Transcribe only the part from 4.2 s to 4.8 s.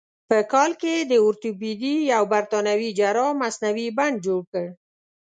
جوړ کړ.